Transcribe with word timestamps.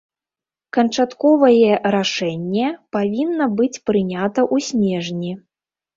Канчатковае 0.77 1.73
рашэнне 1.95 2.67
павінна 2.97 3.45
быць 3.61 3.81
прынята 3.91 4.41
ў 4.53 4.71
снежні. 4.71 5.31